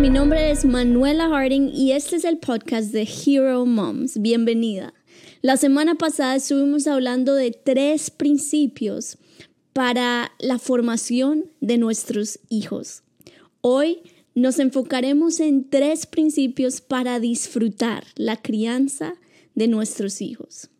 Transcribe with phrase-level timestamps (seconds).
[0.00, 4.22] mi nombre es Manuela Harding y este es el podcast de Hero Moms.
[4.22, 4.94] Bienvenida.
[5.42, 9.18] La semana pasada estuvimos hablando de tres principios
[9.74, 13.02] para la formación de nuestros hijos.
[13.60, 13.98] Hoy
[14.34, 19.16] nos enfocaremos en tres principios para disfrutar la crianza
[19.54, 20.70] de nuestros hijos.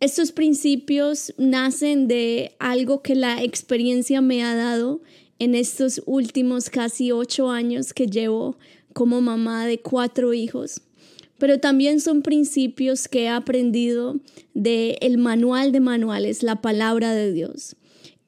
[0.00, 5.02] Estos principios nacen de algo que la experiencia me ha dado
[5.40, 8.56] en estos últimos casi ocho años que llevo
[8.92, 10.82] como mamá de cuatro hijos,
[11.38, 14.20] pero también son principios que he aprendido
[14.54, 17.74] del el manual de manuales, la palabra de Dios.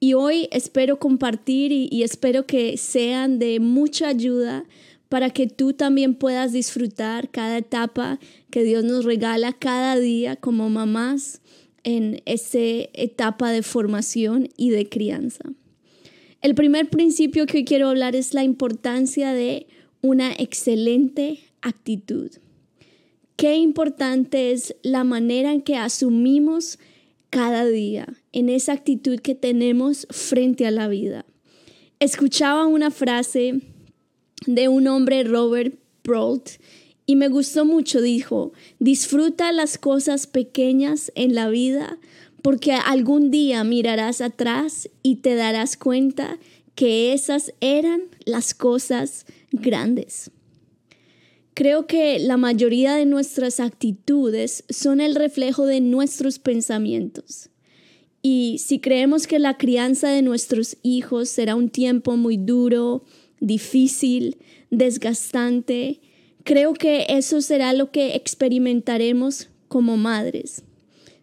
[0.00, 4.64] Y hoy espero compartir y, y espero que sean de mucha ayuda
[5.10, 8.18] para que tú también puedas disfrutar cada etapa
[8.50, 11.42] que Dios nos regala cada día como mamás
[11.84, 12.58] en esa
[12.94, 15.52] etapa de formación y de crianza.
[16.42, 19.68] El primer principio que hoy quiero hablar es la importancia de
[20.00, 22.32] una excelente actitud.
[23.36, 26.80] Qué importante es la manera en que asumimos
[27.30, 31.24] cada día, en esa actitud que tenemos frente a la vida.
[32.00, 33.60] Escuchaba una frase
[34.44, 36.48] de un hombre, Robert Brault,
[37.06, 42.00] y me gustó mucho, dijo, disfruta las cosas pequeñas en la vida
[42.42, 46.38] porque algún día mirarás atrás y te darás cuenta
[46.74, 50.30] que esas eran las cosas grandes.
[51.54, 57.50] Creo que la mayoría de nuestras actitudes son el reflejo de nuestros pensamientos.
[58.22, 63.04] Y si creemos que la crianza de nuestros hijos será un tiempo muy duro,
[63.40, 64.38] difícil,
[64.70, 66.00] desgastante,
[66.44, 70.64] Creo que eso será lo que experimentaremos como madres.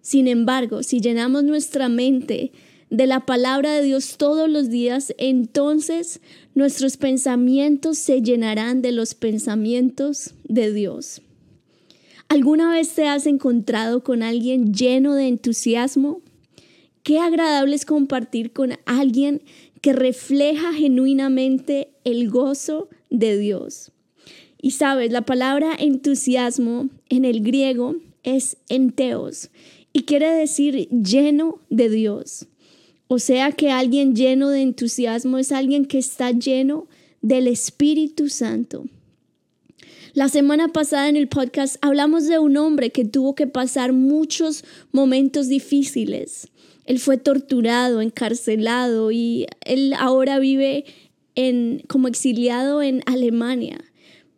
[0.10, 2.52] Sin embargo, si llenamos nuestra mente
[2.90, 6.20] de la palabra de Dios todos los días, entonces
[6.56, 11.22] nuestros pensamientos se llenarán de los pensamientos de Dios.
[12.28, 16.24] ¿Alguna vez te has encontrado con alguien lleno de entusiasmo?
[17.04, 19.44] Qué agradable es compartir con alguien
[19.80, 23.92] que refleja genuinamente el gozo de Dios.
[24.60, 29.52] Y sabes, la palabra entusiasmo en el griego es enteos
[29.94, 32.48] y quiere decir lleno de Dios.
[33.08, 36.88] O sea que alguien lleno de entusiasmo es alguien que está lleno
[37.22, 38.86] del Espíritu Santo.
[40.14, 44.64] La semana pasada en el podcast hablamos de un hombre que tuvo que pasar muchos
[44.92, 46.50] momentos difíciles.
[46.86, 50.86] Él fue torturado, encarcelado y él ahora vive
[51.36, 53.80] en, como exiliado en Alemania.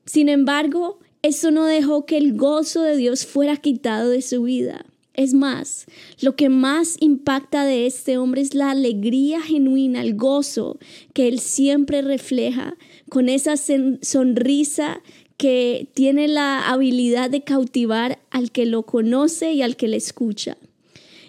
[0.06, 4.86] Sin embargo, eso no dejó que el gozo de Dios fuera quitado de su vida.
[5.14, 5.88] Es más,
[6.22, 10.80] lo que más impacta de este hombre es la alegría genuina, el gozo
[11.14, 12.78] que él siempre refleja
[13.10, 15.02] con esa sonrisa
[15.36, 20.58] que tiene la habilidad de cautivar al que lo conoce y al que le escucha.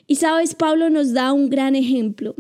[0.06, 2.37] Y sabes, Pablo nos da un gran ejemplo,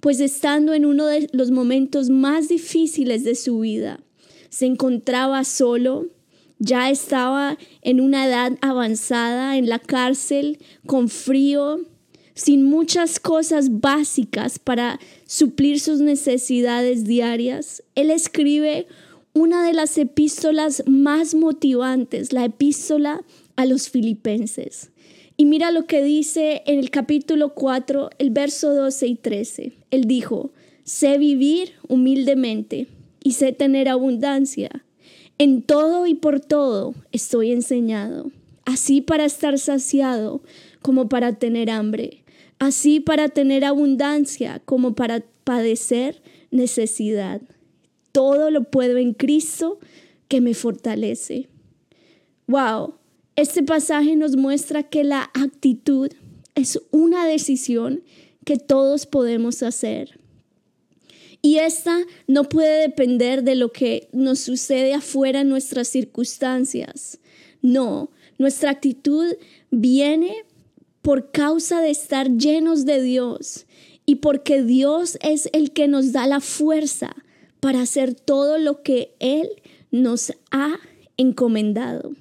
[0.00, 4.00] pues estando en uno de los momentos más difíciles de su vida,
[4.50, 6.06] se encontraba solo,
[6.58, 11.80] ya estaba en una edad avanzada, en la cárcel, con frío,
[12.34, 17.82] sin muchas cosas básicas para suplir sus necesidades diarias.
[17.94, 18.86] Él escribe
[19.32, 23.22] una de las epístolas más motivantes, la epístola
[23.56, 24.90] a los filipenses.
[25.36, 29.72] Y mira lo que dice en el capítulo 4, el verso 12 y 13.
[29.90, 30.52] Él dijo,
[30.84, 32.86] sé vivir humildemente
[33.22, 34.84] y sé tener abundancia.
[35.38, 38.30] En todo y por todo estoy enseñado,
[38.64, 40.42] así para estar saciado
[40.80, 42.22] como para tener hambre,
[42.60, 46.22] así para tener abundancia como para padecer
[46.52, 47.42] necesidad.
[48.12, 49.80] Todo lo puedo en Cristo
[50.28, 51.48] que me fortalece.
[52.46, 52.94] Wow,
[53.34, 56.10] este pasaje nos muestra que la actitud
[56.54, 58.04] es una decisión
[58.44, 60.20] que todos podemos hacer.
[61.44, 67.18] Y esta no puede depender de lo que nos sucede afuera en nuestras circunstancias.
[67.60, 69.26] No, nuestra actitud
[69.70, 70.46] viene
[71.02, 73.66] por causa de estar llenos de Dios
[74.06, 77.14] y porque Dios es el que nos da la fuerza
[77.60, 79.50] para hacer todo lo que Él
[79.90, 80.78] nos ha
[81.18, 82.12] encomendado.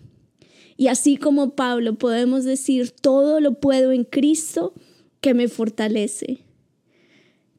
[0.76, 4.74] Y así como Pablo podemos decir, todo lo puedo en Cristo
[5.22, 6.44] que me fortalece.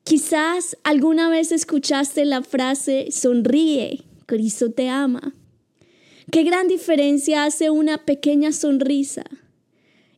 [0.05, 5.33] Quizás alguna vez escuchaste la frase sonríe, Cristo te ama.
[6.31, 9.25] Qué gran diferencia hace una pequeña sonrisa.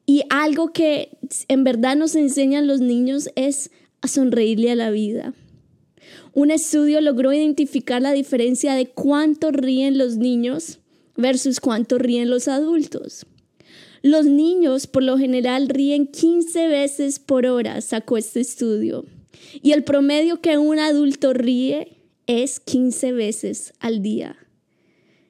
[0.05, 1.11] Y algo que
[1.47, 5.35] en verdad nos enseñan los niños es a sonreírle a la vida.
[6.33, 10.81] Un estudio logró identificar la diferencia de cuánto ríen los niños
[11.17, 13.25] versus cuánto ríen los adultos.
[14.03, 19.05] Los niños por lo general ríen 15 veces por hora, sacó este estudio.
[19.63, 21.97] Y el promedio que un adulto ríe
[22.27, 24.37] es 15 veces al día.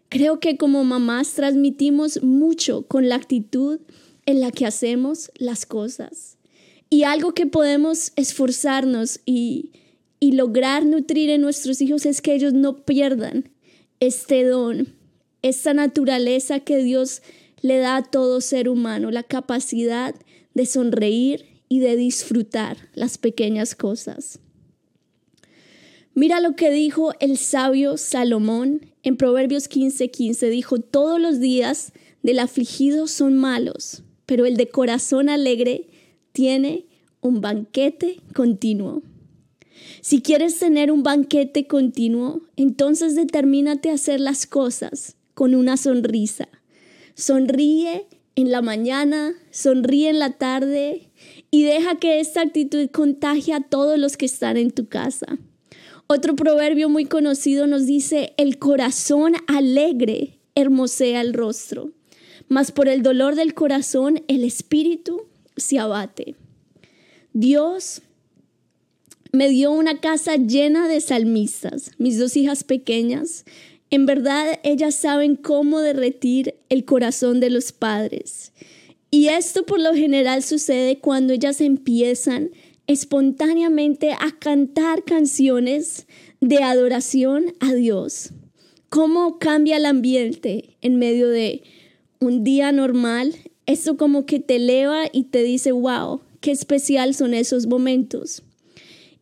[0.08, 3.80] Creo que como mamás transmitimos mucho con la actitud
[4.24, 6.38] en la que hacemos las cosas.
[6.88, 9.72] Y algo que podemos esforzarnos y,
[10.20, 13.50] y lograr nutrir en nuestros hijos es que ellos no pierdan
[13.98, 14.94] este don,
[15.42, 17.22] esta naturaleza que Dios
[17.62, 20.14] le da a todo ser humano, la capacidad
[20.54, 24.38] de sonreír y de disfrutar las pequeñas cosas.
[26.14, 30.10] Mira lo que dijo el sabio Salomón en Proverbios 15:15.
[30.10, 30.50] 15.
[30.50, 31.92] Dijo, todos los días
[32.22, 35.88] del afligido son malos, pero el de corazón alegre
[36.32, 36.86] tiene
[37.20, 39.02] un banquete continuo.
[40.00, 46.48] Si quieres tener un banquete continuo, entonces determínate a hacer las cosas con una sonrisa.
[47.14, 48.06] Sonríe
[48.36, 51.10] en la mañana, sonríe en la tarde
[51.50, 55.38] y deja que esta actitud contagie a todos los que están en tu casa.
[56.06, 61.92] Otro proverbio muy conocido nos dice, el corazón alegre hermosea el rostro,
[62.48, 65.22] mas por el dolor del corazón el espíritu
[65.56, 66.36] se abate.
[67.32, 68.02] Dios
[69.32, 73.44] me dio una casa llena de salmistas, mis dos hijas pequeñas.
[73.90, 78.52] En verdad, ellas saben cómo derretir el corazón de los padres.
[79.10, 82.50] Y esto por lo general sucede cuando ellas empiezan
[82.86, 86.06] espontáneamente a cantar canciones
[86.40, 88.32] de adoración a Dios.
[88.88, 91.62] ¿Cómo cambia el ambiente en medio de
[92.20, 93.34] un día normal?
[93.66, 98.42] Eso como que te eleva y te dice, wow, qué especial son esos momentos.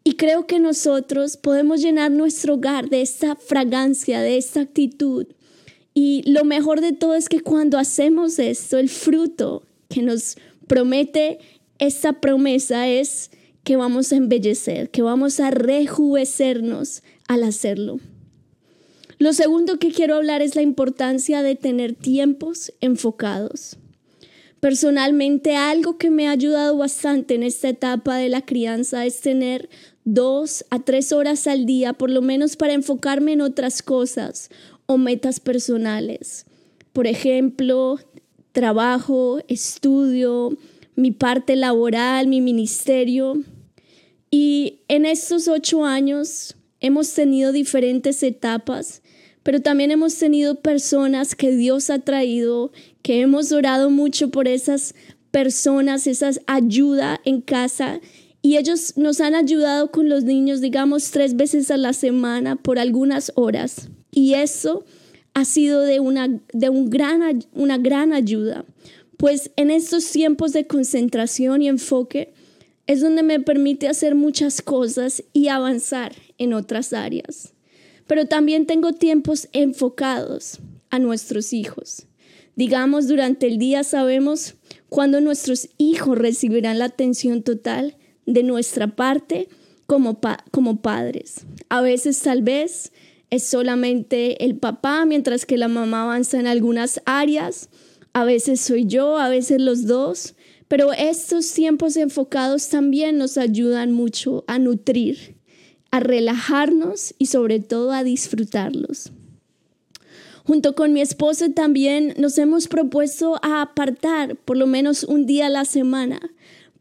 [0.04, 5.26] Y creo que nosotros podemos llenar nuestro hogar de esta fragancia, de esta actitud.
[5.94, 10.36] Y lo mejor de todo es que cuando hacemos esto, el fruto que nos
[10.66, 11.38] promete
[11.78, 13.30] esta promesa es
[13.62, 17.98] que vamos a embellecer, que vamos a rejuvecernos al hacerlo.
[19.18, 23.78] Lo segundo que quiero hablar es la importancia de tener tiempos enfocados.
[24.60, 29.68] Personalmente, algo que me ha ayudado bastante en esta etapa de la crianza es tener
[30.04, 34.50] dos a tres horas al día, por lo menos para enfocarme en otras cosas
[34.86, 36.46] o metas personales.
[36.92, 37.98] Por ejemplo,
[38.52, 40.56] trabajo, estudio,
[40.94, 43.42] mi parte laboral, mi ministerio.
[44.30, 49.02] Y en estos ocho años hemos tenido diferentes etapas,
[49.42, 52.72] pero también hemos tenido personas que Dios ha traído,
[53.02, 54.94] que hemos orado mucho por esas
[55.30, 58.00] personas, esas ayuda en casa.
[58.44, 62.78] Y ellos nos han ayudado con los niños, digamos, tres veces a la semana por
[62.78, 63.88] algunas horas.
[64.10, 64.84] Y eso
[65.32, 68.66] ha sido de una, de un gran, una gran ayuda,
[69.16, 72.34] pues en estos tiempos de concentración y enfoque,
[72.86, 77.54] es donde me permite hacer muchas cosas y avanzar en otras áreas.
[78.06, 80.58] Pero también tengo tiempos enfocados
[80.90, 82.08] a nuestros hijos.
[82.56, 84.56] Digamos, durante el día sabemos
[84.90, 87.96] cuándo nuestros hijos recibirán la atención total
[88.26, 89.48] de nuestra parte
[89.86, 91.46] como, como padres.
[91.68, 92.92] A veces tal vez
[93.30, 97.68] es solamente el papá, mientras que la mamá avanza en algunas áreas.
[98.12, 100.34] A veces soy yo, a veces los dos,
[100.68, 105.36] pero estos tiempos enfocados también nos ayudan mucho a nutrir,
[105.90, 109.12] a relajarnos y sobre todo a disfrutarlos.
[110.46, 115.46] Junto con mi esposo también nos hemos propuesto a apartar por lo menos un día
[115.46, 116.20] a la semana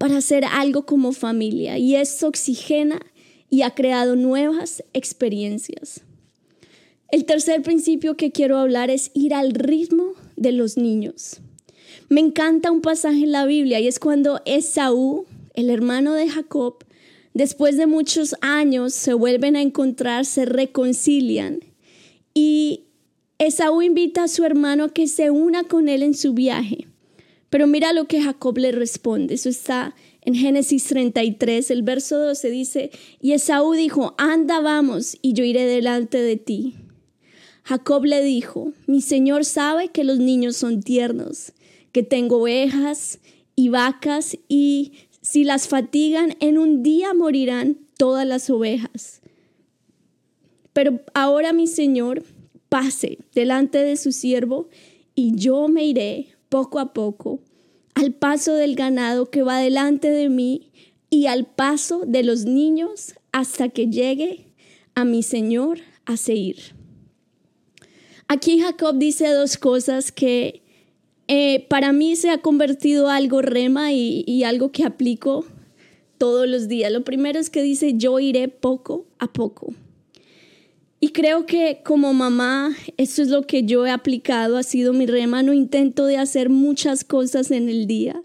[0.04, 3.00] para hacer algo como familia y esto oxigena
[3.50, 6.02] y ha creado nuevas experiencias.
[7.10, 11.40] El tercer principio que quiero hablar es ir al ritmo de los niños.
[12.10, 16.84] Me encanta un pasaje en la Biblia y es cuando Esaú, el hermano de Jacob,
[17.34, 21.62] después de muchos años se vuelven a encontrar, se reconcilian
[22.34, 22.88] y
[23.38, 26.88] Esaú invita a su hermano a que se una con él en su viaje.
[27.54, 29.36] Pero mira lo que Jacob le responde.
[29.36, 32.90] Eso está en Génesis 33, el verso 12 dice,
[33.22, 36.74] y Esaú dijo, anda vamos y yo iré delante de ti.
[37.64, 41.54] Jacob le dijo, mi señor sabe que los niños son tiernos
[41.92, 43.20] que tengo ovejas
[43.56, 49.22] y vacas y si las fatigan, en un día morirán todas las ovejas.
[50.74, 52.24] Pero ahora mi Señor
[52.70, 54.70] pase delante de su siervo
[55.14, 57.40] y yo me iré poco a poco
[57.96, 60.70] al paso del ganado que va delante de mí
[61.10, 64.52] y al paso de los niños hasta que llegue
[64.94, 66.76] a mi Señor a seguir.
[68.28, 70.62] Aquí Jacob dice dos cosas que
[71.28, 75.48] eh, para mí se ha convertido algo rema y, y algo que aplico
[76.20, 76.92] todos los días.
[76.92, 79.74] Lo primero es que dice, yo iré poco a poco.
[81.04, 85.06] Y creo que como mamá, eso es lo que yo he aplicado, ha sido mi
[85.06, 88.24] rema, no intento de hacer muchas cosas en el día.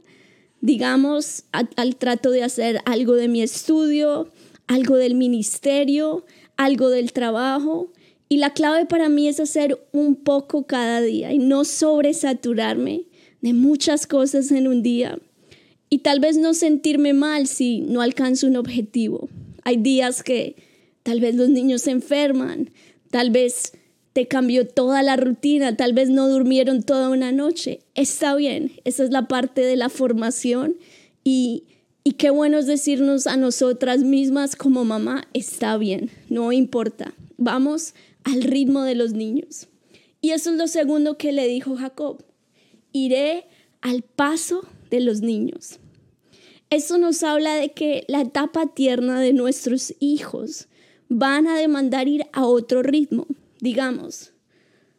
[0.61, 4.29] Digamos, al trato de hacer algo de mi estudio,
[4.69, 6.25] algo del ministerio,
[6.57, 7.93] algo del trabajo.
[8.29, 13.07] Y la clave para mí es hacer un poco cada día y no sobresaturarme
[13.41, 15.19] de muchas cosas en un día.
[15.91, 19.29] Y tal vez no sentirme mal si no alcanzo un objetivo.
[19.65, 20.68] Hay días que
[21.09, 22.69] tal vez los niños se enferman,
[23.11, 23.73] tal vez
[24.13, 27.79] te cambió toda la rutina, tal vez no durmieron toda una noche.
[27.95, 30.77] Está bien, esa es la parte de la formación
[31.25, 31.65] y,
[32.05, 37.95] y qué bueno es decirnos a nosotras mismas como mamá, está bien, no importa, vamos
[38.23, 39.67] al ritmo de los niños.
[40.21, 42.23] Y eso es lo segundo que le dijo Jacob,
[42.93, 43.47] iré
[43.81, 44.61] al paso
[44.91, 45.79] de los niños.
[46.69, 50.69] Eso nos habla de que la etapa tierna de nuestros hijos
[51.09, 53.27] van a demandar ir a otro ritmo,
[53.61, 54.33] digamos.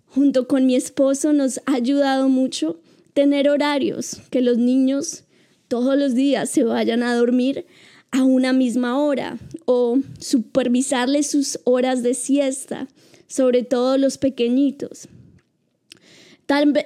[0.07, 2.79] Junto con mi esposo nos ha ayudado mucho
[3.13, 5.23] tener horarios, que los niños
[5.67, 7.65] todos los días se vayan a dormir
[8.11, 12.87] a una misma hora o supervisarles sus horas de siesta,
[13.27, 15.07] sobre todo los pequeñitos.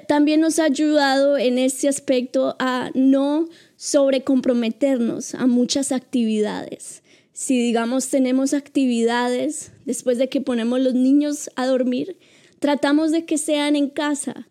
[0.07, 7.02] También nos ha ayudado en este aspecto a no sobrecomprometernos a muchas actividades.
[7.33, 12.15] Si digamos tenemos actividades después de que ponemos los niños a dormir,
[12.59, 14.47] tratamos de que sean en casa.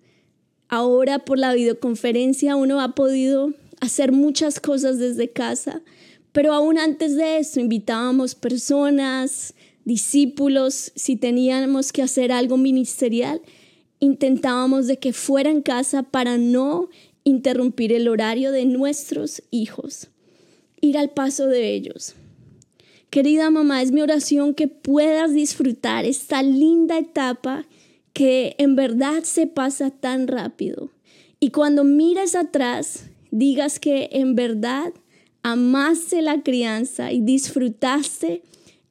[0.68, 5.82] Ahora por la videoconferencia uno ha podido hacer muchas cosas desde casa,
[6.32, 13.40] pero aún antes de eso invitábamos personas, discípulos, si teníamos que hacer algo ministerial,
[14.00, 16.88] intentábamos de que fuera en casa para no
[17.22, 20.08] interrumpir el horario de nuestros hijos,
[20.80, 22.16] ir al paso de ellos.
[23.12, 27.66] Querida mamá, es mi oración que puedas disfrutar esta linda etapa
[28.14, 30.88] que en verdad se pasa tan rápido.
[31.38, 34.94] Y cuando mires atrás, digas que en verdad
[35.42, 38.44] amaste la crianza y disfrutaste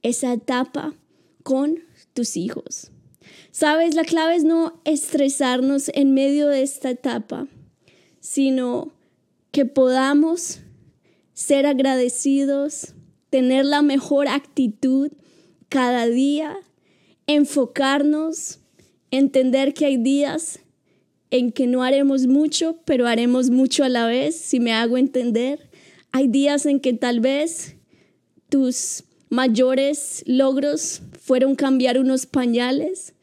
[0.04, 0.94] esa etapa
[1.42, 1.80] con
[2.14, 2.92] tus hijos.
[3.50, 7.48] Sabes, la clave es no estresarnos en medio de esta etapa,
[8.20, 8.94] sino
[9.50, 10.60] que podamos
[11.34, 12.94] ser agradecidos,
[13.32, 15.12] tener la mejor actitud
[15.70, 16.56] cada día,
[17.26, 18.60] enfocarnos,
[19.10, 20.60] entender que hay días
[21.32, 25.70] en que no haremos mucho, pero haremos mucho a la vez, si me hago entender.
[26.12, 27.78] Hay días en que tal vez
[28.50, 33.14] tus mayores logros fueron cambiar unos pañales,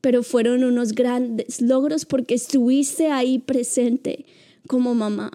[0.00, 4.24] pero fueron unos grandes logros porque estuviste ahí presente
[4.66, 5.30] como mamá.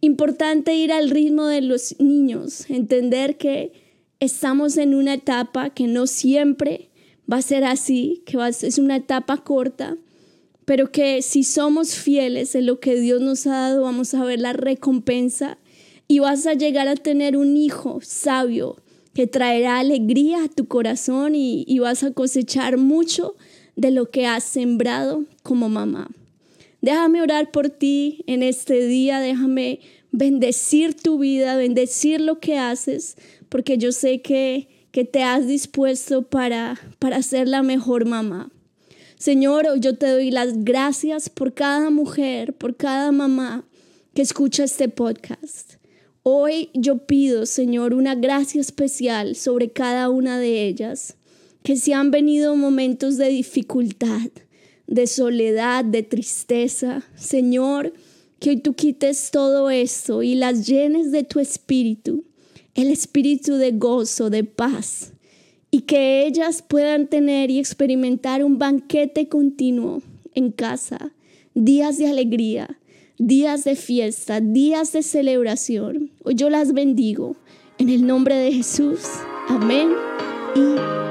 [0.00, 3.72] Importante ir al ritmo de los niños, entender que
[4.20, 6.88] estamos en una etapa que no siempre
[7.30, 9.96] va a ser así, que es una etapa corta,
[10.64, 14.38] pero que si somos fieles en lo que Dios nos ha dado, vamos a ver
[14.38, 15.58] la recompensa
[16.06, 18.76] y vas a llegar a tener un hijo sabio
[19.14, 23.34] que traerá alegría a tu corazón y, y vas a cosechar mucho
[23.74, 26.08] de lo que has sembrado como mamá.
[26.80, 29.80] Déjame orar por ti en este día, déjame
[30.12, 33.16] bendecir tu vida, bendecir lo que haces,
[33.48, 38.50] porque yo sé que, que te has dispuesto para, para ser la mejor mamá.
[39.18, 43.64] Señor, yo te doy las gracias por cada mujer, por cada mamá
[44.14, 45.74] que escucha este podcast.
[46.22, 51.16] Hoy yo pido, Señor, una gracia especial sobre cada una de ellas
[51.62, 54.30] que si han venido momentos de dificultad,
[54.88, 57.92] de soledad, de tristeza, Señor,
[58.40, 62.24] que hoy tú quites todo esto y las llenes de tu espíritu,
[62.74, 65.12] el espíritu de gozo, de paz,
[65.70, 70.02] y que ellas puedan tener y experimentar un banquete continuo
[70.34, 71.12] en casa,
[71.54, 72.78] días de alegría,
[73.18, 76.10] días de fiesta, días de celebración.
[76.24, 77.36] Hoy yo las bendigo
[77.76, 79.00] en el nombre de Jesús.
[79.48, 79.90] Amén
[80.56, 81.07] y.